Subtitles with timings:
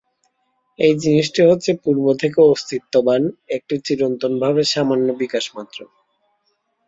[0.79, 3.21] এই জিনিষটি হচ্ছে পূর্ব থেকে অস্তিত্ববান
[3.49, 5.79] একটি চিরন্তন ভাবের সামান্য বিকাশমাত্র।